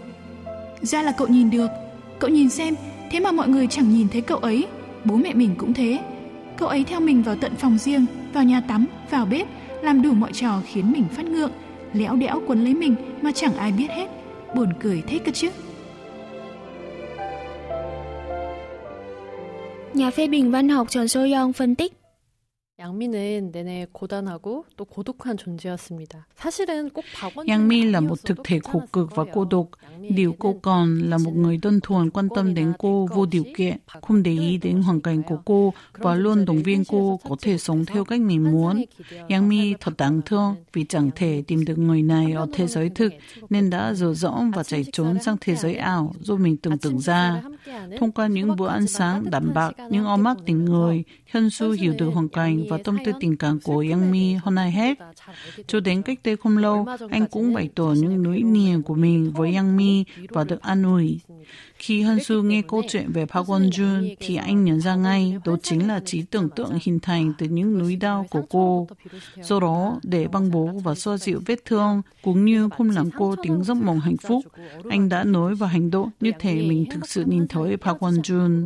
Ra 0.81 1.01
là 1.01 1.11
cậu 1.11 1.27
nhìn 1.27 1.49
được, 1.49 1.67
cậu 2.19 2.29
nhìn 2.29 2.49
xem, 2.49 2.75
thế 3.11 3.19
mà 3.19 3.31
mọi 3.31 3.47
người 3.47 3.67
chẳng 3.67 3.93
nhìn 3.93 4.07
thấy 4.09 4.21
cậu 4.21 4.37
ấy, 4.37 4.67
bố 5.05 5.15
mẹ 5.15 5.33
mình 5.33 5.55
cũng 5.57 5.73
thế. 5.73 5.99
Cậu 6.57 6.67
ấy 6.67 6.83
theo 6.83 6.99
mình 6.99 7.23
vào 7.23 7.35
tận 7.35 7.55
phòng 7.55 7.77
riêng, 7.77 8.05
vào 8.33 8.43
nhà 8.43 8.61
tắm, 8.67 8.85
vào 9.09 9.25
bếp, 9.25 9.47
làm 9.81 10.01
đủ 10.01 10.13
mọi 10.13 10.31
trò 10.33 10.61
khiến 10.65 10.91
mình 10.91 11.05
phát 11.15 11.25
ngượng, 11.25 11.51
léo 11.93 12.15
đẽo 12.15 12.41
quấn 12.47 12.63
lấy 12.63 12.73
mình 12.73 12.95
mà 13.21 13.31
chẳng 13.31 13.57
ai 13.57 13.71
biết 13.71 13.87
hết. 13.89 14.07
Buồn 14.55 14.69
cười 14.79 15.03
thế 15.07 15.19
cơ 15.25 15.31
chứ. 15.31 15.49
Nhà 19.99 20.11
phê 20.11 20.27
bình 20.27 20.51
văn 20.51 20.69
học 20.69 20.87
Trần 20.89 21.07
Sô 21.07 21.25
Yong 21.33 21.53
phân 21.53 21.75
tích 21.75 21.98
Yang 27.47 27.67
Mi 27.67 27.83
là 27.83 27.99
một 27.99 28.23
thực 28.25 28.37
thể 28.43 28.59
khổ 28.59 28.81
cực 28.93 29.15
và 29.15 29.25
cô 29.33 29.45
độc. 29.45 29.67
Điều 30.09 30.35
cô 30.39 30.55
còn 30.61 30.97
là 30.99 31.17
một 31.17 31.35
người 31.35 31.57
đơn 31.61 31.79
thuần 31.83 32.09
quan 32.09 32.29
tâm 32.35 32.53
đến 32.53 32.73
cô 32.79 33.07
vô 33.15 33.25
điều 33.25 33.43
kiện, 33.57 33.77
không 34.01 34.23
để 34.23 34.31
ý 34.31 34.57
đến 34.57 34.81
hoàn 34.81 35.01
cảnh 35.01 35.23
của 35.23 35.37
cô 35.45 35.73
và 35.93 36.15
luôn 36.15 36.45
động 36.45 36.63
viên 36.63 36.83
cô 36.85 37.19
có 37.29 37.35
thể 37.41 37.57
sống 37.57 37.85
theo 37.85 38.05
cách 38.05 38.21
mình 38.21 38.51
muốn. 38.51 38.83
Yang 39.29 39.49
Mi 39.49 39.73
thật 39.79 39.93
đáng 39.97 40.21
thương 40.25 40.55
vì 40.73 40.85
chẳng 40.89 41.09
thể 41.15 41.43
tìm 41.47 41.65
được 41.65 41.77
người 41.77 42.01
này 42.01 42.31
ở 42.31 42.47
thế 42.53 42.67
giới 42.67 42.89
thực 42.89 43.13
nên 43.49 43.69
đã 43.69 43.93
dở 43.93 44.13
dõm 44.13 44.51
và 44.51 44.63
chạy 44.63 44.85
trốn 44.91 45.19
sang 45.19 45.37
thế 45.41 45.55
giới 45.55 45.75
ảo 45.75 46.13
do 46.19 46.35
mình 46.35 46.57
tưởng 46.57 46.77
tượng 46.77 46.99
ra. 46.99 47.41
Thông 47.99 48.11
qua 48.11 48.27
những 48.27 48.55
bữa 48.55 48.67
ăn 48.67 48.87
sáng 48.87 49.31
đạm 49.31 49.53
bạc, 49.53 49.71
những 49.89 50.05
ôm 50.05 50.23
ấp 50.23 50.37
tình 50.45 50.65
người, 50.65 51.03
Hyun 51.33 51.49
Su 51.49 51.71
hiểu 51.71 51.93
được 51.97 52.09
hoàn 52.13 52.29
cảnh 52.29 52.68
và 52.69 52.77
tâm 52.83 52.97
tư 53.05 53.11
tình 53.19 53.37
cảm 53.37 53.59
của 53.59 53.85
Yang 53.89 54.11
Mi 54.11 54.33
hơn 54.33 54.55
ai 54.55 54.71
hết. 54.71 54.97
Cho 55.67 55.79
đến 55.79 56.01
cách 56.01 56.19
đây 56.23 56.37
không 56.37 56.57
lâu, 56.57 56.85
anh 57.09 57.25
cũng 57.31 57.53
bày 57.53 57.69
tỏ 57.75 57.93
những 57.97 58.23
nỗi 58.23 58.41
niềm 58.41 58.83
của 58.83 58.95
mình 58.95 59.31
với 59.31 59.53
Yang 59.53 59.77
Mi 59.77 60.03
và 60.29 60.43
được 60.43 60.61
an 60.61 60.83
ủi. 60.83 61.19
Khi 61.75 62.01
Hân 62.01 62.23
Su 62.23 62.43
nghe 62.43 62.61
câu 62.61 62.81
chuyện 62.89 63.11
về 63.11 63.25
Park 63.25 63.47
Won 63.47 63.69
Jun 63.69 64.15
thì 64.19 64.35
anh 64.35 64.65
nhận 64.65 64.81
ra 64.81 64.95
ngay 64.95 65.35
đó 65.45 65.57
chính 65.63 65.87
là 65.87 65.99
trí 66.05 66.21
tưởng 66.21 66.49
tượng 66.49 66.71
hình 66.81 66.99
thành 66.99 67.33
từ 67.37 67.45
những 67.45 67.79
núi 67.79 67.95
đau 67.95 68.25
của 68.29 68.41
cô. 68.49 68.87
Do 69.41 69.59
đó, 69.59 69.99
để 70.03 70.27
băng 70.27 70.51
bó 70.51 70.65
và 70.83 70.95
xoa 70.95 71.17
dịu 71.17 71.41
vết 71.45 71.65
thương 71.65 72.01
cũng 72.23 72.45
như 72.45 72.69
không 72.69 72.89
làm 72.89 73.09
cô 73.17 73.35
tính 73.43 73.63
giấc 73.63 73.77
mộng 73.77 73.99
hạnh 73.99 74.17
phúc, 74.17 74.43
anh 74.89 75.09
đã 75.09 75.23
nói 75.23 75.55
và 75.55 75.67
hành 75.67 75.91
động 75.91 76.09
như 76.19 76.31
thể 76.39 76.53
mình 76.53 76.85
thực 76.91 77.09
sự 77.09 77.23
nhìn 77.27 77.47
thấy 77.47 77.77
Park 77.77 77.97
Won 77.97 78.21
Jun. 78.21 78.65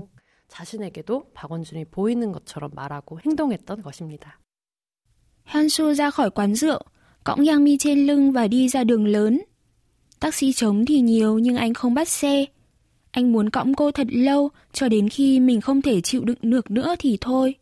자신에게도 0.52 1.30
박원준이 1.34 1.84
보이는 1.86 2.32
것처럼 2.32 2.70
말하고 2.74 3.20
행동했던 3.20 3.82
것입니다. 3.82 4.40
Hansu 5.44 5.94
ra 5.94 6.10
khỏi 6.10 6.30
quán 6.30 6.54
rượu, 6.54 6.78
cõng 7.24 7.44
Yang 7.44 7.64
Mi 7.64 7.76
trên 7.78 8.06
lưng 8.06 8.32
và 8.32 8.48
đi 8.48 8.68
ra 8.68 8.84
đường 8.84 9.06
lớn. 9.06 9.40
Taxi 10.20 10.52
trống 10.52 10.84
thì 10.86 11.00
nhiều 11.00 11.38
nhưng 11.38 11.56
anh 11.56 11.74
không 11.74 11.94
bắt 11.94 12.08
xe. 12.08 12.44
Anh 13.10 13.32
muốn 13.32 13.50
cõng 13.50 13.74
cô 13.74 13.90
thật 13.90 14.06
lâu 14.10 14.50
cho 14.72 14.88
đến 14.88 15.08
khi 15.08 15.40
mình 15.40 15.60
không 15.60 15.82
thể 15.82 16.00
chịu 16.00 16.24
đựng 16.24 16.38
được 16.42 16.70
nữa 16.70 16.94
thì 16.98 17.18
thôi. 17.20 17.54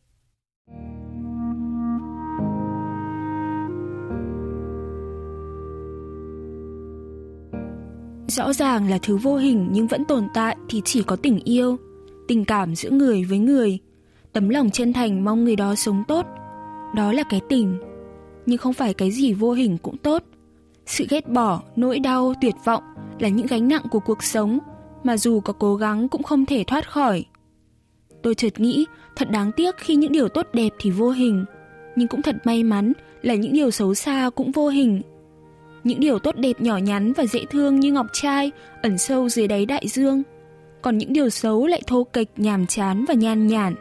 Rõ 8.29 8.53
ràng 8.53 8.91
là 8.91 8.99
thứ 9.03 9.17
vô 9.17 9.37
hình 9.37 9.69
nhưng 9.73 9.87
vẫn 9.87 10.05
tồn 10.05 10.29
tại 10.35 10.57
thì 10.69 10.83
chỉ 10.85 11.03
có 11.03 11.17
tình 11.17 11.41
yêu 11.45 11.79
tình 12.32 12.46
cảm 12.46 12.76
giữa 12.76 12.90
người 12.90 13.24
với 13.24 13.40
người, 13.40 13.80
tấm 14.34 14.50
lòng 14.50 14.70
chân 14.70 14.94
thành 14.94 15.26
mong 15.26 15.44
người 15.44 15.56
đó 15.56 15.76
sống 15.76 16.04
tốt. 16.08 16.26
Đó 16.96 17.14
là 17.14 17.24
cái 17.30 17.42
tình, 17.50 17.80
nhưng 18.46 18.58
không 18.58 18.74
phải 18.74 18.94
cái 18.94 19.12
gì 19.12 19.34
vô 19.34 19.52
hình 19.52 19.78
cũng 19.78 19.98
tốt. 19.98 20.24
Sự 20.86 21.06
ghét 21.10 21.30
bỏ, 21.30 21.62
nỗi 21.76 22.00
đau, 22.00 22.34
tuyệt 22.42 22.56
vọng 22.66 22.84
là 23.20 23.30
những 23.30 23.48
gánh 23.48 23.68
nặng 23.68 23.82
của 23.92 24.00
cuộc 24.00 24.24
sống 24.24 24.60
mà 25.04 25.18
dù 25.18 25.40
có 25.40 25.54
cố 25.54 25.76
gắng 25.76 26.10
cũng 26.10 26.24
không 26.24 26.46
thể 26.46 26.64
thoát 26.68 26.92
khỏi. 26.92 27.26
Tôi 28.24 28.36
chợt 28.36 28.60
nghĩ 28.60 28.86
thật 29.16 29.30
đáng 29.32 29.52
tiếc 29.52 29.78
khi 29.78 29.96
những 29.96 30.12
điều 30.12 30.30
tốt 30.30 30.48
đẹp 30.54 30.70
thì 30.80 30.90
vô 30.92 31.10
hình, 31.10 31.46
nhưng 31.96 32.08
cũng 32.08 32.22
thật 32.22 32.36
may 32.44 32.64
mắn 32.64 32.94
là 33.22 33.36
những 33.36 33.54
điều 33.54 33.72
xấu 33.72 33.94
xa 33.94 34.30
cũng 34.36 34.52
vô 34.52 34.68
hình. 34.68 35.02
Những 35.84 36.00
điều 36.00 36.20
tốt 36.20 36.36
đẹp 36.38 36.62
nhỏ 36.62 36.78
nhắn 36.78 37.14
và 37.14 37.26
dễ 37.26 37.46
thương 37.50 37.80
như 37.80 37.92
ngọc 37.92 38.08
trai 38.14 38.52
ẩn 38.82 38.98
sâu 38.98 39.30
dưới 39.30 39.48
đáy 39.48 39.66
đại 39.66 39.88
dương 39.88 40.24
còn 40.82 40.98
những 40.98 41.14
điều 41.14 41.30
xấu 41.30 41.68
lại 41.68 41.82
thô 41.88 42.04
kệch, 42.04 42.28
nhàm 42.38 42.68
chán 42.68 43.06
và 43.08 43.14
nhan 43.14 43.48
nhản. 43.48 43.76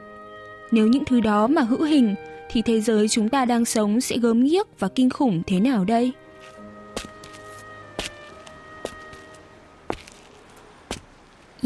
Nếu 0.70 0.86
những 0.86 1.04
thứ 1.04 1.20
đó 1.20 1.46
mà 1.46 1.62
hữu 1.62 1.82
hình, 1.82 2.14
thì 2.50 2.62
thế 2.62 2.80
giới 2.80 3.08
chúng 3.08 3.28
ta 3.28 3.44
đang 3.44 3.64
sống 3.64 4.00
sẽ 4.00 4.18
gớm 4.18 4.42
ghiếc 4.42 4.80
và 4.80 4.88
kinh 4.88 5.10
khủng 5.10 5.42
thế 5.46 5.60
nào 5.60 5.84
đây? 5.84 6.12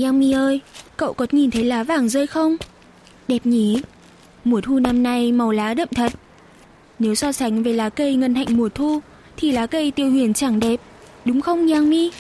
Yami 0.03 0.33
ơi, 0.33 0.61
cậu 0.97 1.12
có 1.12 1.26
nhìn 1.33 1.50
thấy 1.50 1.64
lá 1.64 1.83
vàng 1.83 2.09
rơi 2.09 2.26
không? 2.26 2.57
Đẹp 3.29 3.47
nhỉ? 3.47 3.83
Mùa 4.45 4.61
thu 4.61 4.79
năm 4.79 5.03
nay 5.03 5.33
màu 5.33 5.50
lá 5.50 5.75
đậm 5.75 5.88
thật. 5.97 6.12
Nếu 6.99 7.14
so 7.14 7.33
sánh 7.33 7.62
với 7.62 7.75
lá 7.75 7.88
cây 7.88 8.14
ngân 8.14 8.35
hạnh 8.35 8.47
mùa 8.50 8.69
thu, 8.69 9.00
thì 9.37 9.53
lá 9.53 9.67
cây 9.67 9.91
tiêu 9.91 10.11
huyền 10.11 10.35
chẳng 10.35 10.61
đẹp, 10.61 10.81
đúng 11.25 11.41
không 11.41 11.69
Yami? 11.73 12.11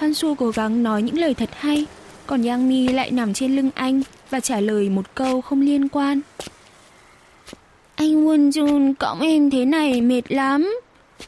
Hansu 0.00 0.34
cố 0.34 0.50
gắng 0.50 0.82
nói 0.82 1.02
những 1.02 1.18
lời 1.18 1.34
thật 1.34 1.48
hay, 1.52 1.86
còn 2.26 2.42
Yang 2.42 2.68
Mi 2.68 2.88
lại 2.88 3.10
nằm 3.10 3.34
trên 3.34 3.56
lưng 3.56 3.70
anh 3.74 4.02
và 4.30 4.40
trả 4.40 4.60
lời 4.60 4.88
một 4.88 5.14
câu 5.14 5.40
không 5.40 5.60
liên 5.60 5.88
quan. 5.88 6.20
Anh 7.94 8.26
Won 8.26 8.50
Jun 8.50 8.94
cõng 8.98 9.20
em 9.20 9.50
thế 9.50 9.64
này 9.64 10.00
mệt 10.00 10.22
lắm. 10.28 10.80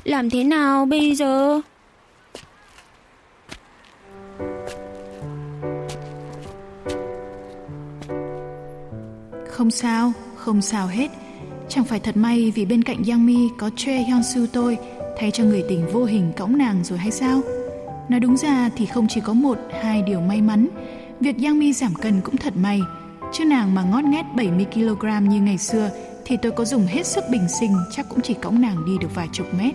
Làm 0.04 0.30
thế 0.30 0.44
nào 0.44 0.86
bây 0.86 1.14
giờ? 1.14 1.60
Không 9.48 9.70
sao, 9.70 10.12
không 10.36 10.62
sao 10.62 10.86
hết. 10.86 11.08
Chẳng 11.68 11.84
phải 11.84 12.00
thật 12.00 12.16
may 12.16 12.52
vì 12.54 12.64
bên 12.64 12.82
cạnh 12.82 13.02
Yang 13.08 13.26
Mi 13.26 13.48
có 13.58 13.70
Choi 13.76 13.94
Hyun 13.94 14.22
Soo 14.22 14.40
tôi 14.52 14.78
thay 15.18 15.30
cho 15.30 15.44
người 15.44 15.64
tình 15.68 15.86
vô 15.92 16.04
hình 16.04 16.32
cõng 16.36 16.58
nàng 16.58 16.84
rồi 16.84 16.98
hay 16.98 17.10
sao? 17.10 17.40
Nói 18.12 18.20
đúng 18.20 18.36
ra 18.36 18.70
thì 18.76 18.86
không 18.86 19.06
chỉ 19.08 19.20
có 19.20 19.32
một, 19.32 19.58
hai 19.82 20.02
điều 20.02 20.20
may 20.20 20.42
mắn. 20.42 20.68
Việc 21.20 21.36
Yang 21.42 21.58
Mi 21.58 21.72
giảm 21.72 21.94
cân 21.94 22.20
cũng 22.20 22.36
thật 22.36 22.56
may. 22.56 22.80
Chứ 23.32 23.44
nàng 23.44 23.74
mà 23.74 23.82
ngót 23.82 24.04
nghét 24.04 24.24
70kg 24.34 25.26
như 25.26 25.40
ngày 25.40 25.58
xưa 25.58 25.90
thì 26.24 26.36
tôi 26.36 26.52
có 26.52 26.64
dùng 26.64 26.86
hết 26.86 27.06
sức 27.06 27.24
bình 27.30 27.48
sinh 27.60 27.72
chắc 27.96 28.06
cũng 28.08 28.20
chỉ 28.22 28.34
cõng 28.34 28.60
nàng 28.60 28.84
đi 28.86 28.92
được 29.00 29.14
vài 29.14 29.28
chục 29.32 29.46
mét. 29.58 29.74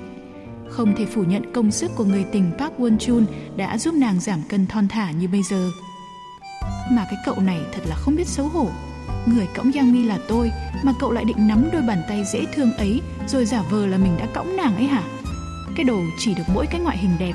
Không 0.69 0.95
thể 0.95 1.05
phủ 1.05 1.23
nhận 1.23 1.53
công 1.53 1.71
sức 1.71 1.91
của 1.95 2.03
người 2.03 2.25
tình 2.31 2.51
Park 2.57 2.73
Won 2.79 2.97
Chun 2.97 3.25
đã 3.55 3.77
giúp 3.77 3.93
nàng 3.93 4.19
giảm 4.19 4.39
cân 4.49 4.67
thon 4.67 4.87
thả 4.87 5.11
như 5.11 5.27
bây 5.27 5.43
giờ. 5.43 5.69
Mà 6.91 7.05
cái 7.05 7.19
cậu 7.25 7.35
này 7.39 7.61
thật 7.73 7.81
là 7.89 7.95
không 7.95 8.15
biết 8.15 8.27
xấu 8.27 8.47
hổ. 8.47 8.67
Người 9.25 9.47
cõng 9.55 9.71
Yang 9.71 9.93
Mi 9.93 10.03
là 10.03 10.19
tôi, 10.27 10.51
mà 10.83 10.93
cậu 10.99 11.11
lại 11.11 11.23
định 11.25 11.47
nắm 11.47 11.69
đôi 11.73 11.81
bàn 11.81 12.01
tay 12.07 12.23
dễ 12.33 12.45
thương 12.53 12.71
ấy 12.73 13.01
rồi 13.27 13.45
giả 13.45 13.61
vờ 13.69 13.87
là 13.87 13.97
mình 13.97 14.17
đã 14.19 14.27
cõng 14.33 14.57
nàng 14.57 14.75
ấy 14.75 14.85
hả? 14.87 15.03
Cái 15.75 15.83
đồ 15.83 15.99
chỉ 16.19 16.33
được 16.33 16.43
mỗi 16.53 16.65
cái 16.65 16.81
ngoại 16.81 16.97
hình 16.97 17.11
đẹp, 17.19 17.33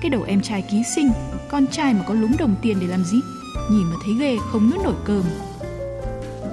cái 0.00 0.10
đầu 0.10 0.22
em 0.22 0.40
trai 0.40 0.62
ký 0.62 0.82
sinh, 0.94 1.10
con 1.50 1.66
trai 1.66 1.94
mà 1.94 2.04
có 2.06 2.14
lúng 2.14 2.36
đồng 2.38 2.54
tiền 2.62 2.80
để 2.80 2.86
làm 2.86 3.04
gì? 3.04 3.20
Nhìn 3.70 3.84
mà 3.84 3.96
thấy 4.04 4.14
ghê 4.20 4.36
không 4.52 4.70
nuốt 4.70 4.84
nổi 4.84 4.94
cơm. 5.04 5.24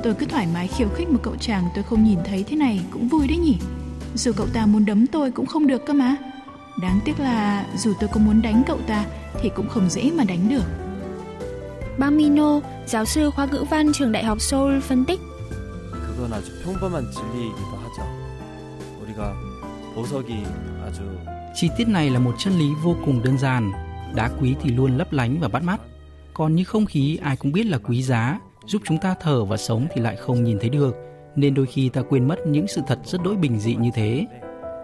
Tôi 0.03 0.13
cứ 0.13 0.25
thoải 0.25 0.47
mái 0.53 0.67
khiêu 0.67 0.89
khích 0.95 1.09
một 1.09 1.19
cậu 1.23 1.35
chàng 1.39 1.69
tôi 1.75 1.83
không 1.83 2.03
nhìn 2.03 2.19
thấy 2.25 2.43
thế 2.43 2.55
này 2.55 2.81
cũng 2.91 3.07
vui 3.07 3.27
đấy 3.27 3.37
nhỉ. 3.37 3.57
Dù 4.15 4.31
cậu 4.37 4.47
ta 4.53 4.65
muốn 4.65 4.85
đấm 4.85 5.07
tôi 5.07 5.31
cũng 5.31 5.45
không 5.45 5.67
được 5.67 5.85
cơ 5.85 5.93
mà. 5.93 6.15
Đáng 6.81 6.99
tiếc 7.05 7.19
là 7.19 7.65
dù 7.77 7.93
tôi 7.99 8.09
có 8.13 8.19
muốn 8.19 8.41
đánh 8.41 8.63
cậu 8.67 8.77
ta 8.87 9.05
thì 9.41 9.49
cũng 9.55 9.69
không 9.69 9.89
dễ 9.89 10.11
mà 10.11 10.23
đánh 10.23 10.49
được. 10.49 10.63
Bang 11.97 12.17
Mino, 12.17 12.59
giáo 12.85 13.05
sư 13.05 13.29
khoa 13.29 13.45
ngữ 13.45 13.65
văn 13.69 13.93
trường 13.93 14.11
Đại 14.11 14.23
học 14.23 14.41
Seoul 14.41 14.79
phân 14.79 15.05
tích. 15.05 15.19
그건 16.15 16.31
아주 16.31 16.51
평범한 16.63 17.09
진리이기도 17.11 17.73
하죠. 17.83 17.99
우리가 19.01 19.33
보석이 19.95 20.43
아주 20.85 21.01
Chi 21.60 21.70
tiết 21.76 21.88
này 21.88 22.10
là 22.10 22.18
một 22.18 22.34
chân 22.38 22.52
lý 22.58 22.68
vô 22.82 22.96
cùng 23.04 23.22
đơn 23.22 23.38
giản. 23.38 23.72
Đá 24.14 24.30
quý 24.40 24.54
thì 24.62 24.70
luôn 24.70 24.96
lấp 24.96 25.12
lánh 25.12 25.40
và 25.40 25.48
bắt 25.48 25.62
mắt. 25.62 25.80
Còn 26.34 26.54
như 26.54 26.64
không 26.64 26.86
khí 26.86 27.18
ai 27.22 27.36
cũng 27.36 27.52
biết 27.52 27.66
là 27.66 27.78
quý 27.78 28.02
giá, 28.02 28.40
giúp 28.66 28.82
chúng 28.84 28.98
ta 28.98 29.14
thở 29.20 29.44
và 29.44 29.56
sống 29.56 29.86
thì 29.94 30.00
lại 30.00 30.16
không 30.16 30.44
nhìn 30.44 30.58
thấy 30.58 30.68
được. 30.68 30.96
Nên 31.36 31.54
đôi 31.54 31.66
khi 31.66 31.88
ta 31.88 32.02
quên 32.02 32.28
mất 32.28 32.38
những 32.46 32.66
sự 32.68 32.80
thật 32.86 32.98
rất 33.04 33.22
đỗi 33.24 33.36
bình 33.36 33.58
dị 33.58 33.74
như 33.74 33.90
thế. 33.94 34.26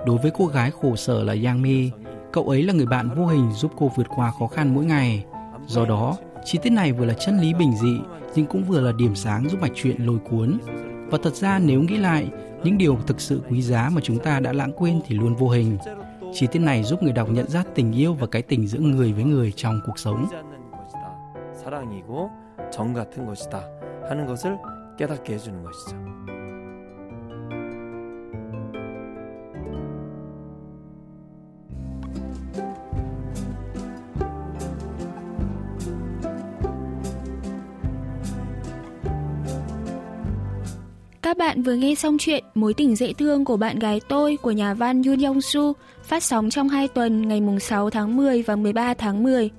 Đối 0.07 0.19
với 0.19 0.31
cô 0.39 0.47
gái 0.47 0.71
khổ 0.71 0.97
sở 0.97 1.25
là 1.25 1.35
Yang 1.45 1.63
Mi, 1.63 1.91
cậu 2.33 2.49
ấy 2.49 2.63
là 2.63 2.73
người 2.73 2.87
bạn 2.87 3.09
vô 3.17 3.27
hình 3.27 3.53
giúp 3.53 3.73
cô 3.77 3.91
vượt 3.97 4.07
qua 4.17 4.33
khó 4.39 4.47
khăn 4.47 4.75
mỗi 4.75 4.85
ngày. 4.85 5.25
Do 5.67 5.85
đó, 5.85 6.17
chi 6.45 6.59
tiết 6.63 6.71
này 6.71 6.93
vừa 6.93 7.05
là 7.05 7.15
chân 7.15 7.41
lý 7.41 7.55
bình 7.55 7.73
dị 7.83 7.97
nhưng 8.35 8.47
cũng 8.47 8.65
vừa 8.65 8.81
là 8.81 8.93
điểm 8.93 9.15
sáng 9.15 9.49
giúp 9.49 9.61
mạch 9.61 9.73
truyện 9.75 10.07
lôi 10.07 10.19
cuốn. 10.31 10.59
Và 11.07 11.19
thật 11.23 11.35
ra 11.35 11.59
nếu 11.59 11.81
nghĩ 11.81 11.97
lại, 11.97 12.29
những 12.65 12.79
điều 12.79 12.99
thực 13.07 13.21
sự 13.21 13.43
quý 13.51 13.63
giá 13.63 13.91
mà 13.93 14.01
chúng 14.05 14.19
ta 14.19 14.41
đã 14.41 14.53
lãng 14.53 14.73
quên 14.77 15.01
thì 15.07 15.15
luôn 15.15 15.35
vô 15.35 15.49
hình. 15.49 15.79
Chi 16.34 16.48
tiết 16.48 16.60
này 16.60 16.84
giúp 16.84 17.04
người 17.04 17.14
đọc 17.14 17.30
nhận 17.30 17.48
ra 17.48 17.64
tình 17.76 17.92
yêu 17.92 18.14
và 18.14 18.28
cái 18.28 18.42
tình 18.42 18.68
giữa 18.68 18.80
người 18.80 19.14
với 19.14 19.24
người 19.24 19.52
trong 19.56 19.80
cuộc 19.86 20.00
sống. 20.00 20.26
보이지 20.26 20.36
않는 20.36 20.72
것이다. 20.72 21.06
사랑이고 21.54 22.30
정 22.72 22.94
같은 22.94 23.26
것이다. 23.26 23.62
하는 24.10 24.26
것을 24.26 24.58
깨닫게 24.98 25.34
해주는 25.34 25.64
것이죠. 25.64 25.96
Bạn 41.47 41.63
vừa 41.63 41.75
nghe 41.75 41.95
xong 41.95 42.19
chuyện 42.19 42.45
Mối 42.55 42.75
tình 42.75 42.97
dễ 42.97 43.13
thương 43.13 43.45
của 43.45 43.57
bạn 43.57 43.79
gái 43.79 44.01
tôi 44.09 44.37
của 44.43 44.51
nhà 44.51 44.75
văn 44.75 45.03
Yoon 45.03 45.19
Yong 45.19 45.41
Su, 45.41 45.73
phát 46.03 46.23
sóng 46.23 46.51
trong 46.51 46.69
2 46.69 46.89
tuần 46.89 47.29
ngày 47.29 47.41
mùng 47.41 47.61
6 47.61 47.91
tháng 47.91 48.17
10 48.17 48.43
và 48.43 48.57
13 48.57 48.95
tháng 48.95 49.23
10. 49.23 49.51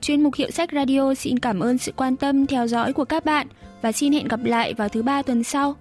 Chuyên 0.00 0.22
mục 0.22 0.34
Hiệu 0.34 0.50
sách 0.50 0.68
Radio 0.72 1.14
xin 1.14 1.38
cảm 1.38 1.60
ơn 1.60 1.78
sự 1.78 1.92
quan 1.96 2.16
tâm 2.16 2.46
theo 2.46 2.66
dõi 2.66 2.92
của 2.92 3.04
các 3.04 3.24
bạn 3.24 3.46
và 3.82 3.92
xin 3.92 4.12
hẹn 4.12 4.28
gặp 4.28 4.44
lại 4.44 4.74
vào 4.74 4.88
thứ 4.88 5.02
ba 5.02 5.22
tuần 5.22 5.44
sau. 5.44 5.76